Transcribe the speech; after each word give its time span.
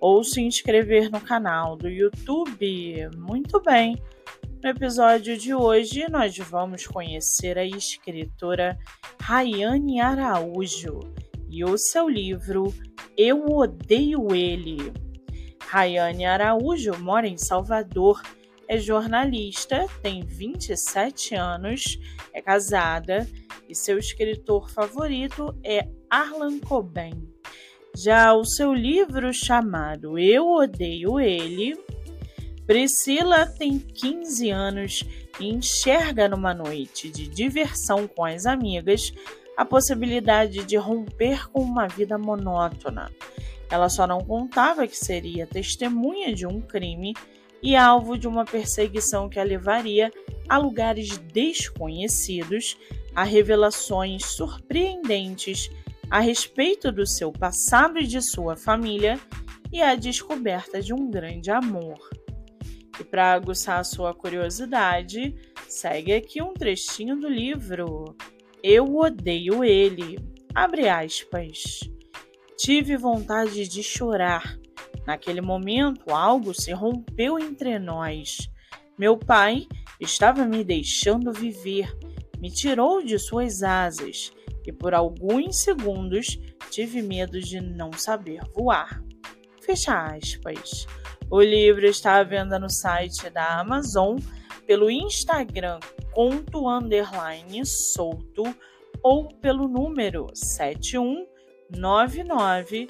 ou 0.00 0.24
se 0.24 0.40
inscrever 0.40 1.10
no 1.10 1.20
canal 1.20 1.76
do 1.76 1.88
YouTube. 1.88 3.10
Muito 3.16 3.60
bem! 3.60 3.96
No 4.62 4.70
episódio 4.70 5.38
de 5.38 5.54
hoje, 5.54 6.06
nós 6.10 6.36
vamos 6.36 6.86
conhecer 6.86 7.58
a 7.58 7.64
escritora 7.64 8.78
Rayane 9.20 10.00
Araújo 10.00 11.00
e 11.48 11.64
o 11.64 11.78
seu 11.78 12.08
livro 12.08 12.72
Eu 13.16 13.46
Odeio 13.46 14.34
Ele. 14.34 14.92
Rayane 15.66 16.26
Araújo 16.26 16.98
mora 16.98 17.26
em 17.26 17.38
Salvador, 17.38 18.20
é 18.68 18.76
jornalista, 18.76 19.86
tem 20.02 20.24
27 20.24 21.34
anos, 21.34 21.98
é 22.32 22.42
casada 22.42 23.26
e 23.68 23.74
seu 23.74 23.98
escritor 23.98 24.70
favorito 24.70 25.56
é 25.64 25.88
Arlan 26.10 26.58
Coben. 26.60 27.39
Já 28.02 28.32
o 28.32 28.46
seu 28.46 28.72
livro 28.72 29.30
chamado 29.30 30.18
Eu 30.18 30.48
Odeio 30.48 31.20
Ele, 31.20 31.78
Priscila 32.66 33.44
tem 33.44 33.78
15 33.78 34.48
anos 34.48 35.04
e 35.38 35.50
enxerga 35.50 36.26
numa 36.26 36.54
noite 36.54 37.10
de 37.10 37.28
diversão 37.28 38.08
com 38.08 38.24
as 38.24 38.46
amigas 38.46 39.12
a 39.54 39.66
possibilidade 39.66 40.64
de 40.64 40.76
romper 40.76 41.50
com 41.50 41.60
uma 41.60 41.88
vida 41.88 42.16
monótona. 42.16 43.12
Ela 43.70 43.90
só 43.90 44.06
não 44.06 44.24
contava 44.24 44.86
que 44.86 44.96
seria 44.96 45.46
testemunha 45.46 46.34
de 46.34 46.46
um 46.46 46.58
crime 46.58 47.12
e 47.62 47.76
alvo 47.76 48.16
de 48.16 48.26
uma 48.26 48.46
perseguição 48.46 49.28
que 49.28 49.38
a 49.38 49.44
levaria 49.44 50.10
a 50.48 50.56
lugares 50.56 51.18
desconhecidos, 51.18 52.78
a 53.14 53.24
revelações 53.24 54.24
surpreendentes 54.24 55.70
a 56.10 56.18
respeito 56.18 56.90
do 56.90 57.06
seu 57.06 57.30
passado 57.30 57.98
e 57.98 58.06
de 58.06 58.20
sua 58.20 58.56
família 58.56 59.18
e 59.72 59.80
a 59.80 59.94
descoberta 59.94 60.82
de 60.82 60.92
um 60.92 61.08
grande 61.08 61.52
amor. 61.52 62.00
E 62.98 63.04
para 63.04 63.32
aguçar 63.32 63.78
a 63.78 63.84
sua 63.84 64.12
curiosidade, 64.12 65.34
segue 65.68 66.12
aqui 66.12 66.42
um 66.42 66.52
trechinho 66.52 67.16
do 67.16 67.28
livro 67.28 68.16
Eu 68.60 68.96
Odeio 68.96 69.62
Ele. 69.62 70.18
Abre 70.52 70.88
aspas. 70.88 71.78
Tive 72.58 72.96
vontade 72.96 73.68
de 73.68 73.82
chorar. 73.82 74.58
Naquele 75.06 75.40
momento, 75.40 76.10
algo 76.12 76.52
se 76.52 76.72
rompeu 76.72 77.38
entre 77.38 77.78
nós. 77.78 78.50
Meu 78.98 79.16
pai 79.16 79.66
estava 80.00 80.44
me 80.44 80.62
deixando 80.62 81.32
viver, 81.32 81.90
me 82.38 82.50
tirou 82.50 83.02
de 83.02 83.18
suas 83.18 83.62
asas 83.62 84.32
e 84.70 84.72
por 84.72 84.94
alguns 84.94 85.58
segundos 85.58 86.38
tive 86.70 87.02
medo 87.02 87.38
de 87.40 87.60
não 87.60 87.92
saber 87.92 88.40
voar. 88.54 89.02
Fecha 89.60 90.06
aspas. 90.06 90.86
O 91.28 91.42
livro 91.42 91.84
está 91.86 92.14
à 92.16 92.22
venda 92.22 92.58
no 92.58 92.70
site 92.70 93.28
da 93.30 93.60
Amazon, 93.60 94.16
pelo 94.66 94.90
Instagram 94.90 95.78
conto 96.12 96.66
underline 96.68 97.64
solto 97.66 98.44
ou 99.02 99.28
pelo 99.28 99.66
número 99.68 100.26
7199 100.34 102.88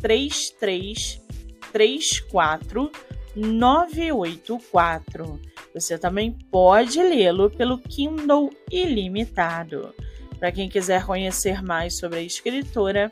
3334 0.00 2.90
984. 3.36 5.40
Você 5.74 5.98
também 5.98 6.32
pode 6.50 7.00
lê-lo 7.00 7.48
pelo 7.50 7.78
Kindle 7.78 8.50
Ilimitado. 8.70 9.94
Para 10.40 10.50
quem 10.50 10.70
quiser 10.70 11.04
conhecer 11.04 11.62
mais 11.62 11.98
sobre 11.98 12.18
a 12.18 12.22
escritora 12.22 13.10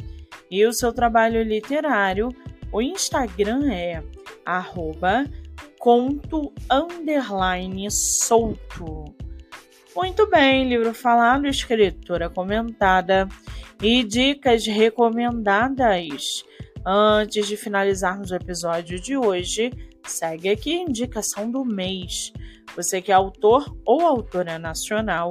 e 0.51 0.65
o 0.65 0.73
seu 0.73 0.95
trabalho 0.95 1.43
literário, 1.43 2.31
o 2.73 2.81
Instagram 2.81 3.71
é 3.71 4.03
arroba 4.47 5.27
conto 5.79 6.53
underline 6.71 7.91
solto. 7.91 9.05
Muito 9.95 10.29
bem, 10.31 10.69
livro 10.69 10.95
falado, 10.95 11.47
escritora 11.47 12.31
comentada 12.31 13.29
e 13.83 14.03
dicas 14.03 14.67
recomendadas. 14.67 16.45
Antes 16.87 17.47
de 17.47 17.59
finalizarmos 17.59 18.31
o 18.31 18.37
episódio 18.37 18.99
de 18.99 19.19
hoje, 19.19 19.71
segue 20.07 20.49
aqui 20.49 20.79
a 20.79 20.83
indicação 20.83 21.51
do 21.51 21.63
mês. 21.63 22.33
Você 22.75 23.03
que 23.03 23.13
é 23.13 23.15
autor 23.15 23.77
ou 23.85 24.01
autora 24.07 24.59
nacional 24.59 25.31